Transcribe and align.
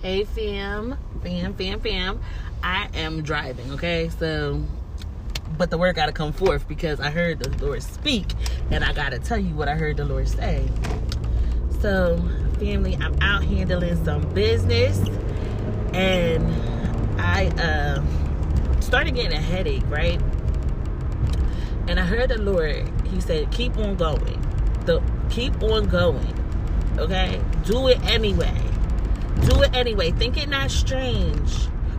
Hey 0.00 0.22
fam, 0.22 0.96
fam, 1.24 1.54
fam, 1.54 1.80
fam. 1.80 2.20
I 2.62 2.88
am 2.94 3.20
driving, 3.20 3.72
okay? 3.72 4.08
So, 4.10 4.62
but 5.56 5.70
the 5.70 5.78
word 5.78 5.96
got 5.96 6.06
to 6.06 6.12
come 6.12 6.32
forth 6.32 6.68
because 6.68 7.00
I 7.00 7.10
heard 7.10 7.40
the 7.40 7.66
Lord 7.66 7.82
speak 7.82 8.32
and 8.70 8.84
I 8.84 8.92
got 8.92 9.10
to 9.10 9.18
tell 9.18 9.38
you 9.38 9.56
what 9.56 9.66
I 9.66 9.74
heard 9.74 9.96
the 9.96 10.04
Lord 10.04 10.28
say. 10.28 10.68
So, 11.80 12.16
family, 12.60 12.96
I'm 13.00 13.20
out 13.20 13.42
handling 13.42 14.04
some 14.04 14.22
business 14.34 15.00
and 15.92 16.48
I 17.20 17.48
uh, 17.60 18.80
started 18.80 19.16
getting 19.16 19.36
a 19.36 19.42
headache, 19.42 19.82
right? 19.88 20.22
And 21.88 21.98
I 21.98 22.04
heard 22.04 22.28
the 22.28 22.38
Lord, 22.38 22.88
He 23.08 23.20
said, 23.20 23.50
keep 23.50 23.76
on 23.76 23.96
going. 23.96 24.40
The, 24.86 25.02
keep 25.28 25.60
on 25.60 25.88
going, 25.88 26.34
okay? 26.98 27.42
Do 27.64 27.88
it 27.88 28.00
anyway 28.04 28.54
do 29.42 29.62
it 29.62 29.74
anyway. 29.74 30.10
Think 30.12 30.36
it 30.36 30.48
not 30.48 30.70
strange 30.70 31.52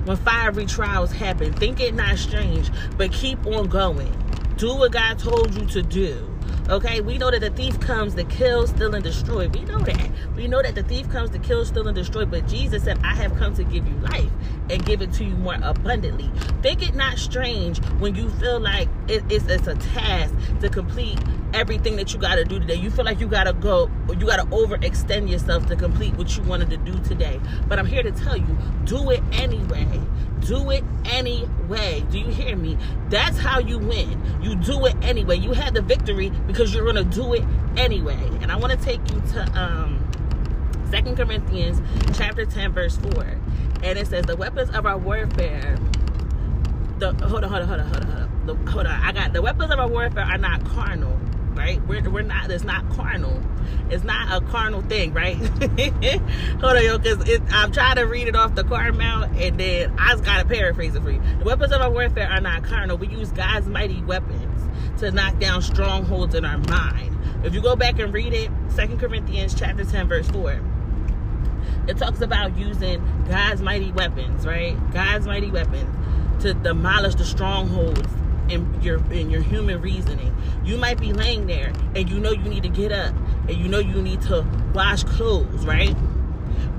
when 0.06 0.18
fiery 0.18 0.66
trials 0.66 1.12
happen. 1.12 1.54
Think 1.54 1.80
it 1.80 1.94
not 1.94 2.18
strange, 2.18 2.70
but 2.98 3.12
keep 3.12 3.46
on 3.46 3.68
going. 3.68 4.12
Do 4.58 4.76
what 4.76 4.92
God 4.92 5.20
told 5.20 5.54
you 5.56 5.66
to 5.68 5.82
do. 5.82 6.39
Okay, 6.70 7.02
we 7.02 7.18
know 7.18 7.32
that 7.32 7.42
the 7.42 7.50
thief 7.50 7.80
comes 7.80 8.14
to 8.14 8.24
kill, 8.26 8.68
steal, 8.68 8.94
and 8.94 9.04
destroy. 9.04 9.50
We 9.50 9.62
know 9.62 9.80
that. 9.80 10.12
We 10.36 10.48
know 10.48 10.62
that 10.62 10.76
the 10.76 10.84
thief 10.84 11.10
comes 11.10 11.32
to 11.32 11.40
kill, 11.40 11.66
steal, 11.66 11.88
and 11.88 11.96
destroy. 11.96 12.26
But 12.26 12.48
Jesus 12.48 12.84
said, 12.84 13.00
I 13.04 13.16
have 13.16 13.36
come 13.40 13.56
to 13.56 13.64
give 13.64 13.88
you 13.88 13.96
life 13.96 14.30
and 14.70 14.86
give 14.86 15.02
it 15.02 15.12
to 15.14 15.24
you 15.24 15.36
more 15.36 15.58
abundantly. 15.64 16.30
Think 16.62 16.88
it 16.88 16.94
not 16.94 17.18
strange 17.18 17.84
when 17.98 18.14
you 18.14 18.30
feel 18.30 18.60
like 18.60 18.88
it, 19.08 19.24
it's, 19.32 19.46
it's 19.48 19.66
a 19.66 19.74
task 19.78 20.32
to 20.62 20.70
complete 20.70 21.18
everything 21.56 21.96
that 21.96 22.14
you 22.14 22.20
got 22.20 22.36
to 22.36 22.46
do 22.46 22.60
today. 22.60 22.76
You 22.76 22.92
feel 22.92 23.06
like 23.06 23.20
you 23.20 23.28
got 23.28 23.46
to 23.46 23.54
go, 23.54 23.90
you 24.10 24.28
got 24.28 24.38
to 24.38 24.46
overextend 24.56 25.28
yourself 25.28 25.66
to 25.68 25.76
complete 25.76 26.16
what 26.18 26.38
you 26.38 26.44
wanted 26.44 26.70
to 26.70 26.78
do 26.78 27.00
today. 27.00 27.40
But 27.68 27.80
I'm 27.80 27.88
here 27.88 28.04
to 28.04 28.12
tell 28.12 28.38
you, 28.38 28.58
do 28.86 29.10
it 29.10 29.24
anyway. 29.32 29.88
Do 30.46 30.70
it 30.72 30.84
anyway. 31.06 32.06
Do 32.10 32.20
you 32.20 32.28
hear 32.28 32.56
me? 32.56 32.78
That's 33.10 33.38
how 33.38 33.60
you 33.60 33.78
win. 33.78 34.22
You 34.42 34.56
do 34.56 34.86
it 34.86 34.96
anyway. 35.02 35.38
You 35.38 35.54
had 35.54 35.74
the 35.74 35.82
victory 35.82 36.30
because 36.48 36.74
you're 36.74 36.92
to 36.94 37.04
do 37.04 37.34
it 37.34 37.44
anyway. 37.78 38.20
And 38.42 38.52
I 38.52 38.56
want 38.56 38.74
to 38.74 38.80
take 38.80 39.00
you 39.12 39.22
to 39.34 39.60
um 39.60 40.06
Second 40.90 41.18
Corinthians 41.18 41.82
chapter 42.18 42.46
10 42.46 42.74
verse 42.74 42.98
4. 42.98 43.24
And 43.84 44.00
it 44.00 44.08
says 44.08 44.26
the 44.26 44.36
weapons 44.36 44.70
of 44.72 44.86
our 44.86 44.98
warfare 44.98 45.78
the 47.00 47.14
hold 47.28 47.44
on, 47.44 47.50
hold 47.50 47.64
on, 47.64 47.68
hold 47.68 47.80
on, 47.80 47.88
hold 47.88 48.04
on, 48.04 48.12
hold 48.12 48.22
on. 48.22 48.46
The, 48.46 48.72
hold 48.72 48.86
on. 48.86 49.02
I 49.02 49.12
got 49.12 49.34
the 49.34 49.42
weapons 49.42 49.72
of 49.72 49.80
our 49.80 49.88
warfare 49.88 50.26
are 50.26 50.38
not 50.38 50.66
carnal, 50.66 51.18
right? 51.60 51.86
We're, 51.88 52.10
we're 52.10 52.22
not, 52.22 52.50
it's 52.50 52.64
not 52.64 52.90
carnal. 52.92 53.44
It's 53.90 54.06
not 54.06 54.42
a 54.42 54.46
carnal 54.46 54.82
thing, 54.82 55.14
right? 55.14 55.36
Hold 56.62 56.78
on, 56.78 56.84
yo, 56.84 56.98
because 56.98 57.42
I'm 57.52 57.74
trying 57.74 57.98
to 57.98 58.04
read 58.04 58.30
it 58.30 58.36
off 58.36 58.56
the 58.56 58.64
car 58.64 58.94
mount, 58.94 59.38
and 59.38 59.60
then 59.60 59.94
I 60.00 60.14
just 60.14 60.24
got 60.24 60.42
to 60.42 60.48
paraphrase 60.48 60.96
it 60.96 61.04
for 61.04 61.12
you. 61.12 61.22
The 61.40 61.44
weapons 61.44 61.74
of 61.74 61.82
our 61.82 61.92
warfare 61.92 62.30
are 62.30 62.40
not 62.40 62.64
carnal. 62.64 62.98
We 62.98 63.08
use 63.08 63.32
God's 63.32 63.68
mighty 63.68 64.02
weapons 64.02 65.02
to 65.02 65.12
knock 65.12 65.38
down 65.40 65.62
strongholds 65.62 66.34
in 66.34 66.46
our 66.46 66.60
mind. 66.60 67.18
If 67.44 67.54
you 67.54 67.62
go 67.62 67.76
back 67.76 68.00
and 68.00 68.14
read 68.14 68.34
it, 68.34 68.50
Second 68.70 69.00
Corinthians 69.00 69.54
chapter 69.54 69.84
10, 69.84 70.08
verse 70.08 70.30
4, 70.30 70.62
it 71.90 71.98
talks 71.98 72.22
about 72.22 72.58
using 72.58 73.04
God's 73.28 73.62
mighty 73.62 73.92
weapons, 73.92 74.46
right? 74.48 74.78
God's 74.94 75.28
mighty 75.28 75.52
weapons 75.52 75.94
to 76.42 76.54
demolish 76.54 77.16
the 77.16 77.26
strongholds 77.26 78.08
in 78.50 78.82
your 78.82 79.04
in 79.12 79.30
your 79.30 79.42
human 79.42 79.82
reasoning. 79.82 80.36
You 80.64 80.78
might 80.78 81.00
be 81.00 81.14
laying 81.14 81.48
there 81.48 81.74
and 81.96 82.10
you 82.10 82.20
know 82.20 82.32
you 82.32 82.50
need 82.50 82.64
to 82.64 82.70
get 82.70 82.92
up 82.92 83.16
and 83.48 83.58
you 83.58 83.68
know 83.68 83.80
you 83.80 84.02
need 84.02 84.22
to 84.24 84.46
wash 84.74 85.04
clothes, 85.04 85.66
right? 85.66 85.96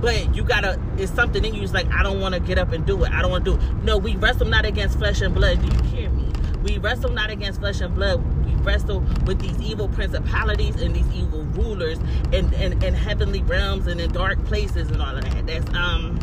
But 0.00 0.34
you 0.34 0.44
gotta 0.44 0.80
it's 0.98 1.12
something 1.12 1.44
in 1.44 1.54
you 1.54 1.62
is 1.62 1.72
like, 1.72 1.86
I 1.92 2.02
don't 2.02 2.20
wanna 2.20 2.40
get 2.40 2.58
up 2.58 2.72
and 2.72 2.86
do 2.86 3.04
it. 3.04 3.12
I 3.12 3.22
don't 3.22 3.30
wanna 3.30 3.44
do 3.44 3.54
it. 3.54 3.84
No, 3.84 3.98
we 3.98 4.16
wrestle 4.16 4.46
not 4.46 4.64
against 4.64 4.98
flesh 4.98 5.20
and 5.20 5.34
blood. 5.34 5.60
Do 5.60 5.76
you 5.76 5.82
hear 5.90 6.10
me? 6.10 6.30
We 6.62 6.78
wrestle 6.78 7.10
not 7.10 7.30
against 7.30 7.60
flesh 7.60 7.80
and 7.80 7.94
blood. 7.94 8.22
We 8.44 8.54
wrestle 8.62 9.00
with 9.24 9.40
these 9.40 9.60
evil 9.60 9.88
principalities 9.88 10.80
and 10.80 10.94
these 10.94 11.10
evil 11.14 11.42
rulers 11.44 11.98
and 12.32 12.52
in, 12.54 12.82
in 12.82 12.94
heavenly 12.94 13.42
realms 13.42 13.86
and 13.86 14.00
in 14.00 14.12
dark 14.12 14.42
places 14.44 14.90
and 14.90 15.00
all 15.00 15.16
of 15.16 15.24
that. 15.24 15.46
That's 15.46 15.74
um 15.74 16.18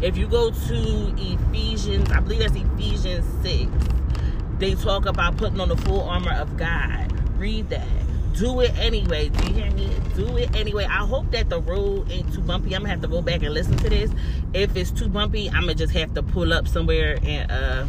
if 0.00 0.16
you 0.16 0.28
go 0.28 0.50
to 0.50 1.14
Ephesians, 1.18 2.10
I 2.12 2.20
believe 2.20 2.38
that's 2.38 2.54
Ephesians 2.54 3.26
6 3.42 3.68
they 4.58 4.74
talk 4.74 5.06
about 5.06 5.36
putting 5.36 5.60
on 5.60 5.68
the 5.68 5.76
full 5.76 6.02
armor 6.02 6.32
of 6.32 6.56
God. 6.56 7.12
Read 7.38 7.70
that. 7.70 7.86
Do 8.34 8.60
it 8.60 8.76
anyway. 8.78 9.30
Do 9.30 9.48
you 9.48 9.54
hear 9.54 9.70
me? 9.72 9.90
Do 10.14 10.36
it 10.36 10.54
anyway. 10.54 10.84
I 10.84 11.04
hope 11.06 11.30
that 11.32 11.48
the 11.48 11.60
road 11.60 12.10
ain't 12.10 12.32
too 12.32 12.40
bumpy. 12.40 12.74
I'm 12.74 12.82
gonna 12.82 12.90
have 12.90 13.02
to 13.02 13.08
go 13.08 13.20
back 13.20 13.42
and 13.42 13.52
listen 13.52 13.76
to 13.78 13.88
this. 13.88 14.10
If 14.54 14.76
it's 14.76 14.90
too 14.90 15.08
bumpy, 15.08 15.48
I'm 15.48 15.62
gonna 15.62 15.74
just 15.74 15.92
have 15.94 16.14
to 16.14 16.22
pull 16.22 16.52
up 16.52 16.68
somewhere 16.68 17.18
and 17.22 17.50
uh 17.50 17.86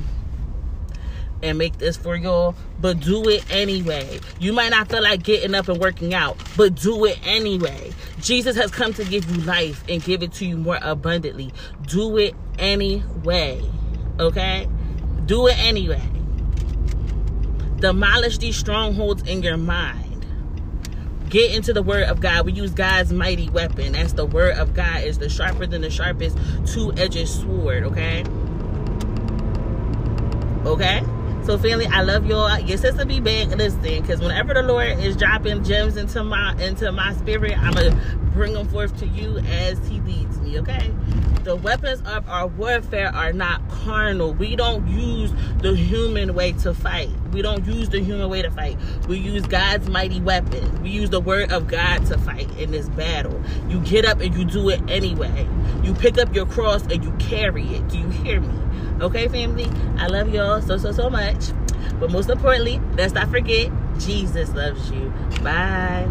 and 1.42 1.58
make 1.58 1.78
this 1.78 1.98
for 1.98 2.16
y'all. 2.16 2.56
But 2.82 3.00
do 3.00 3.28
it 3.30 3.46
anyway. 3.52 4.20
You 4.40 4.54
might 4.54 4.70
not 4.70 4.90
feel 4.90 5.04
like 5.04 5.24
getting 5.24 5.54
up 5.56 5.68
and 5.68 5.80
working 5.80 6.14
out, 6.14 6.38
but 6.58 6.76
do 6.76 7.06
it 7.06 7.20
anyway. 7.26 7.92
Jesus 8.20 8.56
has 8.56 8.72
come 8.72 8.94
to 8.94 9.06
give 9.06 9.30
you 9.30 9.42
life 9.44 9.84
and 9.88 10.04
give 10.04 10.24
it 10.24 10.34
to 10.34 10.46
you 10.46 10.58
more 10.58 10.80
abundantly. 10.82 11.52
Do 11.88 12.18
it 12.18 12.36
anyway. 12.58 13.62
Okay? 14.20 14.68
Do 15.26 15.48
it 15.48 15.58
anyway. 15.60 16.19
Demolish 17.80 18.38
these 18.38 18.58
strongholds 18.58 19.24
in 19.24 19.42
your 19.42 19.58
mind. 19.58 20.26
Get 21.30 21.54
into 21.54 21.74
the 21.74 21.84
word 21.84 22.04
of 22.04 22.20
God. 22.22 22.46
We 22.46 22.54
use 22.54 22.72
God's 22.72 23.14
mighty 23.14 23.50
weapon. 23.50 23.94
That's 23.94 24.14
the 24.14 24.26
word 24.26 24.58
of 24.58 24.74
God. 24.74 25.04
Is 25.04 25.20
the 25.20 25.30
sharper 25.30 25.68
than 25.68 25.82
the 25.82 25.92
sharpest 25.92 26.38
two-edged 26.66 27.28
sword, 27.28 27.84
okay? 27.84 28.24
Okay? 30.66 31.04
So 31.46 31.58
family, 31.58 31.88
I 31.88 32.02
love 32.02 32.26
y'all. 32.26 32.60
Your 32.60 32.78
sister 32.78 33.06
be 33.06 33.20
back 33.20 33.48
listening 33.50 34.02
because 34.02 34.20
whenever 34.20 34.54
the 34.54 34.62
Lord 34.62 35.00
is 35.00 35.16
dropping 35.16 35.64
gems 35.64 35.98
into 35.98 36.24
my 36.24 36.54
into 36.62 36.92
my 36.92 37.14
spirit, 37.14 37.58
I'm 37.58 37.74
gonna 37.74 38.00
bring 38.32 38.54
them 38.54 38.68
forth 38.68 38.98
to 38.98 39.08
you 39.08 39.38
as 39.40 39.78
He 39.88 40.00
leads 40.02 40.40
me. 40.40 40.60
Okay. 40.60 40.92
The 41.44 41.56
weapons 41.56 42.02
of 42.02 42.28
our 42.28 42.48
warfare 42.48 43.16
are 43.16 43.32
not 43.32 43.68
carnal. 43.70 44.34
We 44.34 44.56
don't 44.56 44.86
use 44.88 45.32
the 45.62 45.74
human 45.74 46.34
way 46.34 46.52
to 46.52 46.74
fight. 46.74 47.10
We 47.32 47.42
don't 47.42 47.66
use 47.66 47.90
the 47.90 48.02
human 48.02 48.30
way 48.30 48.42
to 48.42 48.52
fight. 48.52 48.78
We 49.08 49.18
use 49.18 49.46
God's 49.48 49.90
mighty 49.90 50.20
weapon. 50.20 50.84
We 50.84 50.90
use 50.90 51.10
the 51.10 51.22
word 51.22 51.52
of 51.52 51.68
God 51.68 52.06
to 52.08 52.18
fight 52.18 52.52
in 52.58 52.72
this 52.72 52.90
battle. 52.90 53.42
You 53.70 53.80
get 53.80 54.06
up 54.06 54.20
and 54.20 54.36
you 54.36 54.44
do 54.46 54.70
it 54.70 54.82
anyway. 54.90 55.48
You 55.82 55.94
pick 55.94 56.18
up 56.18 56.36
your 56.36 56.46
cross 56.46 56.84
and 56.84 57.04
you 57.04 57.12
carry 57.20 57.66
it. 57.76 57.88
Do 57.88 57.98
you 57.98 58.10
hear 58.10 58.42
me? 58.42 58.60
Okay, 59.02 59.28
family? 59.30 59.72
I 59.98 60.08
love 60.08 60.34
y'all 60.34 60.62
so, 60.62 60.78
so, 60.78 60.92
so 60.92 61.10
much. 61.10 61.52
But 62.00 62.12
most 62.12 62.30
importantly, 62.30 62.82
let's 62.96 63.14
not 63.14 63.30
forget, 63.30 63.72
Jesus 63.98 64.54
loves 64.54 64.92
you. 64.92 65.14
Bye. 65.42 66.08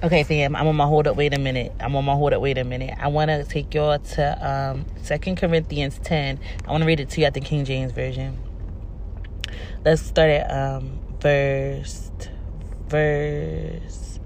Okay, 0.00 0.22
fam, 0.22 0.54
I'm 0.54 0.68
on 0.68 0.76
my 0.76 0.86
hold 0.86 1.08
up. 1.08 1.16
Wait 1.16 1.34
a 1.34 1.40
minute. 1.40 1.72
I'm 1.80 1.96
on 1.96 2.04
my 2.04 2.14
hold 2.14 2.32
up. 2.32 2.40
Wait 2.40 2.56
a 2.56 2.62
minute. 2.62 2.94
I 3.00 3.08
want 3.08 3.30
to 3.30 3.42
take 3.42 3.74
y'all 3.74 3.98
to 3.98 4.48
um, 4.48 4.86
2 5.04 5.34
Corinthians 5.34 5.98
10. 6.04 6.38
I 6.64 6.70
want 6.70 6.82
to 6.82 6.86
read 6.86 7.00
it 7.00 7.10
to 7.10 7.20
you 7.20 7.26
at 7.26 7.34
the 7.34 7.40
King 7.40 7.64
James 7.64 7.90
Version. 7.90 8.38
Let's 9.84 10.00
start 10.00 10.30
at 10.30 10.52
um, 10.52 11.00
verse, 11.20 12.12
verse 12.86 14.20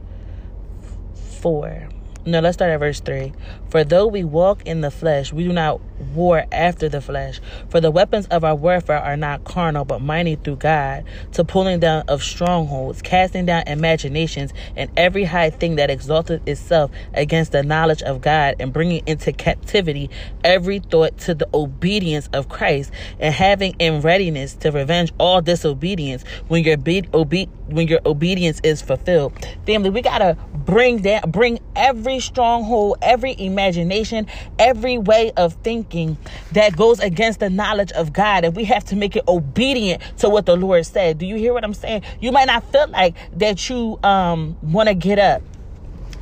4. 1.41 1.89
No, 2.25 2.39
let's 2.39 2.55
start 2.55 2.71
at 2.71 2.79
verse 2.79 3.01
3. 3.01 3.33
For 3.69 3.83
though 3.83 4.07
we 4.07 4.23
walk 4.23 4.65
in 4.65 4.81
the 4.81 4.93
flesh, 4.93 5.33
we 5.33 5.43
do 5.43 5.53
not 5.53 5.81
war 6.15 6.45
after 6.53 6.89
the 6.89 7.01
flesh. 7.01 7.41
For 7.69 7.81
the 7.81 7.91
weapons 7.91 8.27
of 8.27 8.45
our 8.45 8.55
warfare 8.55 8.99
are 8.99 9.17
not 9.17 9.43
carnal, 9.43 9.85
but 9.85 10.01
mighty 10.01 10.37
through 10.37 10.57
God, 10.57 11.05
to 11.33 11.43
pulling 11.43 11.81
down 11.81 12.05
of 12.07 12.23
strongholds, 12.23 13.03
casting 13.03 13.47
down 13.47 13.65
imaginations, 13.67 14.53
and 14.77 14.89
every 14.97 15.25
high 15.25 15.51
thing 15.51 15.77
that 15.77 15.91
exalted 15.91 16.47
itself 16.49 16.93
against 17.15 17.51
the 17.51 17.65
knowledge 17.65 18.03
of 18.03 18.21
God, 18.21 18.55
and 18.61 18.73
bringing 18.73 19.03
into 19.07 19.33
captivity 19.33 20.09
every 20.45 20.79
thought 20.79 21.19
to 21.19 21.35
the 21.35 21.49
obedience 21.53 22.29
of 22.33 22.49
Christ, 22.49 22.93
and 23.19 23.35
having 23.35 23.75
in 23.81 24.01
readiness 24.01 24.55
to 24.57 24.71
revenge 24.71 25.13
all 25.19 25.41
disobedience 25.41 26.25
when 26.47 26.63
your 26.63 26.77
obe- 27.13 27.49
when 27.67 27.89
your 27.89 28.01
obedience 28.07 28.61
is 28.63 28.81
fulfilled. 28.81 29.33
Family, 29.67 29.91
we 29.91 30.03
gotta 30.03 30.37
bring 30.55 30.99
down, 30.99 31.31
bring 31.31 31.59
every 31.75 32.12
stronghold, 32.21 32.99
every 33.03 33.35
imagination, 33.39 34.27
every 34.59 34.99
way 34.99 35.33
of 35.37 35.55
thinking 35.55 36.17
that 36.53 36.77
goes 36.77 37.01
against 37.01 37.41
the 37.41 37.51
knowledge 37.51 37.93
of 37.93 38.13
God. 38.13 38.45
And 38.45 38.57
we 38.57 38.65
have 38.65 38.85
to 38.87 38.97
make 38.97 39.17
it 39.17 39.25
obedient 39.29 40.03
to 40.19 40.29
what 40.29 40.47
the 40.47 40.57
Lord 40.57 40.87
said. 40.87 41.19
Do 41.19 41.27
you 41.27 41.37
hear 41.37 41.53
what 41.53 41.65
I'm 41.65 41.75
saying? 41.75 42.03
You 42.21 42.33
might 42.33 42.47
not 42.47 42.71
feel 42.73 42.89
like 42.89 43.17
that 43.39 43.69
you 43.69 43.99
um 44.03 44.57
want 44.63 44.89
to 44.89 44.95
get 44.95 45.19
up 45.19 45.43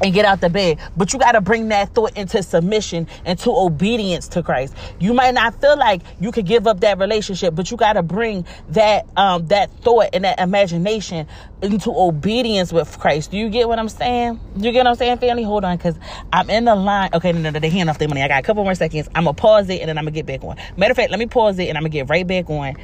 and 0.02 0.14
get 0.14 0.25
out 0.25 0.41
the 0.41 0.50
bed. 0.50 0.79
But 0.97 1.12
you 1.12 1.19
got 1.19 1.32
to 1.32 1.41
bring 1.41 1.69
that 1.69 1.94
thought 1.94 2.17
into 2.17 2.43
submission 2.43 3.06
and 3.25 3.38
to 3.41 3.50
obedience 3.50 4.29
to 4.29 4.43
Christ. 4.43 4.75
You 4.99 5.14
might 5.14 5.35
not 5.35 5.61
feel 5.61 5.76
like 5.76 6.02
you 6.20 6.32
could 6.32 6.47
give 6.47 6.67
up 6.67 6.81
that 6.81 6.99
relationship, 6.99 7.55
but 7.55 7.70
you 7.70 7.76
got 7.76 7.94
to 7.94 8.02
bring 8.02 8.47
that 8.70 9.06
um, 9.17 9.47
that 9.49 9.70
thought 9.81 10.08
and 10.12 10.25
that 10.25 10.41
imagination 10.41 11.26
into 11.62 11.91
obedience 11.94 12.73
with 12.73 12.99
Christ. 12.99 13.31
Do 13.31 13.37
you 13.37 13.50
get 13.50 13.69
what 13.69 13.79
I'm 13.79 13.88
saying? 13.88 14.41
You 14.56 14.73
get 14.73 14.79
what 14.79 14.88
I'm 14.88 14.94
saying, 14.94 15.19
family? 15.19 15.43
Hold 15.43 15.64
on, 15.64 15.76
because 15.76 15.97
I'm 16.32 16.49
in 16.50 16.64
the 16.64 16.75
line. 16.75 17.11
Okay, 17.12 17.32
no, 17.32 17.50
no, 17.50 17.58
they 17.58 17.70
hand 17.70 17.91
off 17.91 17.99
their 17.99 18.08
money. 18.08 18.23
I 18.23 18.29
got 18.29 18.41
a 18.41 18.47
couple 18.47 18.64
more 18.64 18.75
seconds. 18.75 19.08
I'm 19.14 19.25
gonna 19.25 19.35
pause 19.35 19.69
it 19.69 19.81
and 19.81 19.88
then 19.88 19.99
I'm 19.99 20.05
gonna 20.05 20.12
get 20.12 20.26
back 20.26 20.43
on. 20.43 20.56
Matter 20.76 20.93
of 20.93 20.97
fact, 20.97 21.11
let 21.11 21.19
me 21.19 21.26
pause 21.26 21.58
it 21.58 21.69
and 21.69 21.76
I'm 21.76 21.82
gonna 21.82 21.91
get 21.91 22.08
right 22.08 22.26
back 22.26 22.49
on. 22.49 22.75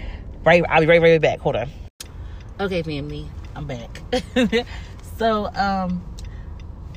Right, 0.44 0.62
I'll 0.68 0.80
be 0.80 0.86
right, 0.86 1.00
right 1.00 1.20
back. 1.20 1.40
Hold 1.40 1.56
on. 1.56 1.70
Okay, 2.60 2.82
family, 2.82 3.26
I'm 3.54 3.66
back. 3.66 4.00
so, 5.18 5.46
um 5.54 6.02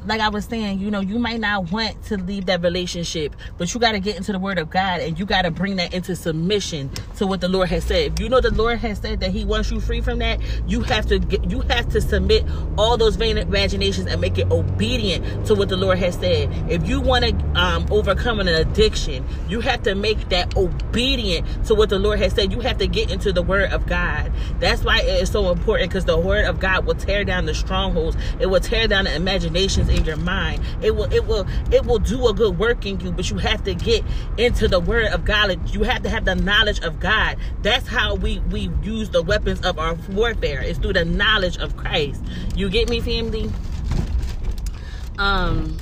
like 0.05 0.21
I 0.21 0.29
was 0.29 0.45
saying, 0.45 0.79
you 0.79 0.91
know, 0.91 0.99
you 0.99 1.19
might 1.19 1.39
not 1.39 1.71
want 1.71 2.01
to 2.05 2.17
leave 2.17 2.45
that 2.47 2.61
relationship, 2.61 3.35
but 3.57 3.73
you 3.73 3.79
got 3.79 3.93
to 3.93 3.99
get 3.99 4.17
into 4.17 4.31
the 4.31 4.39
word 4.39 4.57
of 4.57 4.69
God 4.69 5.01
and 5.01 5.19
you 5.19 5.25
got 5.25 5.43
to 5.43 5.51
bring 5.51 5.75
that 5.77 5.93
into 5.93 6.15
submission 6.15 6.89
to 7.17 7.27
what 7.27 7.41
the 7.41 7.47
Lord 7.47 7.69
has 7.69 7.83
said. 7.83 8.13
If 8.13 8.19
you 8.19 8.29
know 8.29 8.41
the 8.41 8.53
Lord 8.53 8.79
has 8.79 8.99
said 8.99 9.19
that 9.19 9.31
he 9.31 9.45
wants 9.45 9.71
you 9.71 9.79
free 9.79 10.01
from 10.01 10.19
that, 10.19 10.39
you 10.67 10.81
have 10.81 11.05
to 11.07 11.19
get, 11.19 11.49
you 11.49 11.61
have 11.61 11.89
to 11.89 12.01
submit 12.01 12.45
all 12.77 12.97
those 12.97 13.15
vain 13.15 13.37
imaginations 13.37 14.07
and 14.07 14.21
make 14.21 14.37
it 14.37 14.49
obedient 14.51 15.45
to 15.47 15.55
what 15.55 15.69
the 15.69 15.77
Lord 15.77 15.97
has 15.99 16.15
said. 16.15 16.49
If 16.71 16.87
you 16.87 17.01
want 17.01 17.25
to 17.25 17.59
um, 17.59 17.85
overcome 17.91 18.39
an 18.39 18.47
addiction, 18.47 19.25
you 19.47 19.61
have 19.61 19.83
to 19.83 19.95
make 19.95 20.29
that 20.29 20.55
obedient 20.55 21.65
to 21.65 21.75
what 21.75 21.89
the 21.89 21.99
Lord 21.99 22.19
has 22.19 22.33
said. 22.33 22.51
You 22.51 22.61
have 22.61 22.77
to 22.77 22.87
get 22.87 23.11
into 23.11 23.33
the 23.33 23.41
word 23.41 23.71
of 23.71 23.85
God. 23.85 24.31
That's 24.59 24.83
why 24.83 24.99
it 24.99 25.21
is 25.21 25.31
so 25.31 25.51
important 25.51 25.89
because 25.89 26.05
the 26.05 26.17
word 26.17 26.45
of 26.45 26.59
God 26.59 26.85
will 26.85 26.95
tear 26.95 27.23
down 27.23 27.45
the 27.45 27.53
strongholds. 27.53 28.17
It 28.39 28.47
will 28.47 28.59
tear 28.59 28.87
down 28.87 29.05
the 29.05 29.15
imaginations 29.15 29.88
in 29.89 30.05
your 30.05 30.17
mind. 30.17 30.63
It 30.81 30.95
will 30.95 31.11
it 31.11 31.25
will 31.25 31.45
it 31.71 31.85
will 31.85 31.99
do 31.99 32.27
a 32.27 32.33
good 32.33 32.57
work 32.57 32.85
in 32.85 32.99
you, 32.99 33.11
but 33.11 33.29
you 33.29 33.37
have 33.37 33.63
to 33.63 33.73
get 33.73 34.03
into 34.37 34.67
the 34.67 34.79
word 34.79 35.07
of 35.07 35.25
God. 35.25 35.73
You 35.73 35.83
have 35.83 36.03
to 36.03 36.09
have 36.09 36.25
the 36.25 36.35
knowledge 36.35 36.79
of 36.81 36.99
God. 36.99 37.37
That's 37.61 37.87
how 37.87 38.15
we 38.15 38.39
we 38.39 38.69
use 38.83 39.09
the 39.09 39.21
weapons 39.21 39.61
of 39.61 39.79
our 39.79 39.95
warfare. 40.11 40.61
It's 40.61 40.79
through 40.79 40.93
the 40.93 41.05
knowledge 41.05 41.57
of 41.57 41.75
Christ. 41.77 42.23
You 42.55 42.69
get 42.69 42.89
me, 42.89 42.99
family? 42.99 43.51
Um 45.17 45.77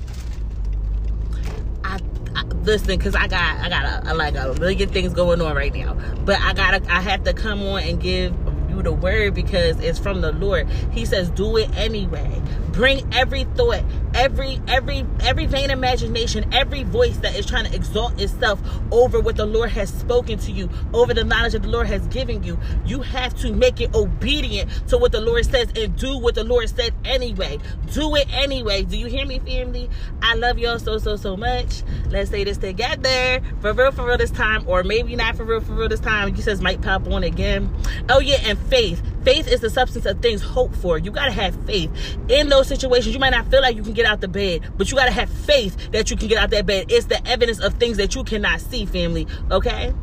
I, 2.37 2.43
listen 2.67 2.97
because 2.97 3.15
I 3.15 3.27
got 3.27 3.57
I 3.59 3.69
got 3.69 3.85
a, 3.85 4.11
a, 4.11 4.13
like 4.13 4.35
a 4.35 4.53
million 4.59 4.89
things 4.89 5.13
going 5.13 5.41
on 5.41 5.55
right 5.55 5.73
now. 5.73 5.95
But 6.25 6.39
I 6.41 6.53
gotta 6.53 6.81
I 6.93 7.01
have 7.01 7.23
to 7.23 7.33
come 7.33 7.63
on 7.63 7.81
and 7.83 7.99
give 7.99 8.33
you 8.77 8.83
the 8.83 8.91
word 8.91 9.33
because 9.33 9.79
it's 9.79 9.99
from 9.99 10.21
the 10.21 10.31
Lord. 10.31 10.69
He 10.91 11.05
says, 11.05 11.29
do 11.31 11.57
it 11.57 11.69
anyway. 11.75 12.41
Bring 12.71 13.07
every 13.13 13.43
thought, 13.43 13.83
every 14.17 14.59
every 14.67 15.05
every 15.21 15.45
vain 15.45 15.69
imagination, 15.69 16.51
every 16.51 16.83
voice 16.83 17.17
that 17.17 17.35
is 17.35 17.45
trying 17.45 17.65
to 17.65 17.75
exalt 17.75 18.19
itself 18.19 18.59
over 18.91 19.19
what 19.19 19.35
the 19.35 19.45
Lord 19.45 19.69
has 19.69 19.93
spoken 19.93 20.39
to 20.39 20.51
you, 20.51 20.69
over 20.93 21.13
the 21.13 21.23
knowledge 21.23 21.53
that 21.53 21.61
the 21.61 21.69
Lord 21.69 21.87
has 21.87 22.05
given 22.07 22.43
you. 22.43 22.59
You 22.85 23.01
have 23.01 23.35
to 23.37 23.53
make 23.53 23.79
it 23.79 23.93
obedient 23.95 24.69
to 24.89 24.97
what 24.97 25.11
the 25.11 25.21
Lord 25.21 25.45
says 25.45 25.71
and 25.75 25.95
do 25.95 26.17
what 26.17 26.35
the 26.35 26.43
Lord 26.43 26.67
said 26.69 26.93
anyway. 27.05 27.59
Do 27.93 28.15
it 28.15 28.27
anyway. 28.33 28.83
Do 28.83 28.97
you 28.97 29.05
hear 29.05 29.25
me, 29.25 29.39
family? 29.39 29.89
I 30.21 30.33
love 30.33 30.57
y'all 30.57 30.79
so 30.79 30.97
so 30.97 31.15
so 31.15 31.37
much. 31.37 31.83
Let's 32.09 32.31
say 32.31 32.43
this 32.43 32.57
together. 32.57 33.41
For 33.61 33.73
real, 33.73 33.91
for 33.91 34.05
real 34.05 34.17
this 34.17 34.31
time, 34.31 34.67
or 34.67 34.83
maybe 34.83 35.15
not 35.15 35.37
for 35.37 35.43
real, 35.43 35.61
for 35.61 35.73
real 35.73 35.89
this 35.89 35.99
time. 35.99 36.35
You 36.35 36.41
says 36.41 36.59
might 36.59 36.81
pop 36.81 37.07
on 37.07 37.23
again. 37.23 37.73
Oh 38.09 38.19
yeah, 38.19 38.37
and 38.43 38.57
faith. 38.57 39.01
Faith 39.23 39.47
is 39.51 39.59
the 39.59 39.69
substance 39.69 40.05
of 40.05 40.21
things 40.21 40.41
hoped 40.41 40.75
for. 40.75 40.97
You 40.97 41.11
gotta 41.11 41.31
have 41.31 41.55
faith 41.65 41.91
in 42.29 42.49
those 42.49 42.67
situations. 42.67 43.13
You 43.13 43.19
might 43.19 43.31
not 43.31 43.49
feel 43.49 43.61
like 43.61 43.75
you 43.75 43.83
can 43.83 43.93
get 43.93 44.05
out 44.05 44.21
the 44.21 44.27
bed, 44.27 44.61
but 44.77 44.89
you 44.89 44.97
gotta 44.97 45.11
have 45.11 45.29
faith 45.29 45.91
that 45.91 46.09
you 46.09 46.17
can 46.17 46.27
get 46.27 46.37
out 46.37 46.49
that 46.51 46.65
bed. 46.65 46.91
It's 46.91 47.07
the 47.07 47.25
evidence 47.27 47.59
of 47.59 47.73
things 47.75 47.97
that 47.97 48.15
you 48.15 48.23
cannot 48.23 48.61
see, 48.61 48.85
family. 48.85 49.27
Okay? 49.51 49.93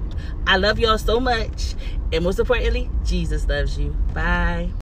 I 0.46 0.56
love 0.56 0.78
y'all 0.78 0.98
so 0.98 1.20
much. 1.20 1.74
And 2.12 2.24
most 2.24 2.38
importantly, 2.38 2.90
Jesus 3.04 3.48
loves 3.48 3.78
you. 3.78 3.90
Bye. 4.12 4.70